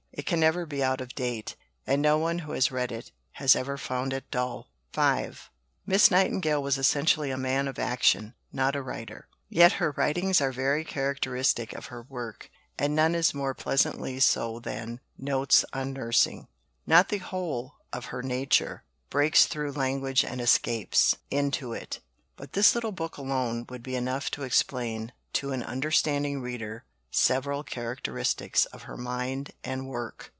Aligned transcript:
It 0.13 0.25
can 0.25 0.41
never 0.41 0.65
be 0.65 0.83
out 0.83 0.99
of 0.99 1.15
date, 1.15 1.55
and 1.87 2.01
no 2.01 2.17
one 2.17 2.39
who 2.39 2.51
has 2.51 2.69
read 2.71 2.91
it 2.91 3.11
has 3.33 3.55
ever 3.55 3.77
found 3.77 4.11
it 4.11 4.29
dull. 4.29 4.67
Bibliography 4.91 4.97
A, 4.97 4.99
No. 4.99 5.33
32. 5.33 5.33
V 5.39 5.49
Miss 5.93 6.11
Nightingale 6.11 6.63
was 6.63 6.77
essentially 6.77 7.31
a 7.31 7.37
"man 7.37 7.65
of 7.69 7.79
action," 7.79 8.33
not 8.51 8.75
a 8.75 8.81
writer. 8.81 9.29
Yet 9.47 9.71
her 9.79 9.91
writings 9.91 10.41
are 10.41 10.51
very 10.51 10.83
characteristic 10.83 11.71
of 11.71 11.85
her 11.85 12.03
work, 12.03 12.51
and 12.77 12.93
none 12.93 13.15
is 13.15 13.33
more 13.33 13.53
pleasantly 13.53 14.19
so 14.19 14.59
than 14.59 14.99
Notes 15.17 15.63
on 15.71 15.93
Nursing. 15.93 16.49
Not 16.85 17.07
the 17.07 17.19
whole 17.19 17.75
of 17.93 18.05
her 18.05 18.21
nature 18.21 18.83
"breaks 19.09 19.45
through 19.45 19.71
language 19.71 20.25
and 20.25 20.41
escapes" 20.41 21.15
into 21.31 21.71
it, 21.71 22.01
but 22.35 22.51
this 22.51 22.75
little 22.75 22.91
book 22.91 23.15
alone 23.15 23.65
would 23.69 23.81
be 23.81 23.95
enough 23.95 24.29
to 24.31 24.43
explain 24.43 25.13
to 25.33 25.53
an 25.53 25.63
understanding 25.63 26.41
reader 26.41 26.83
several 27.13 27.61
characteristics 27.61 28.63
of 28.67 28.83
her 28.83 28.95
mind 28.95 29.51
and 29.65 29.85
work. 29.85 30.29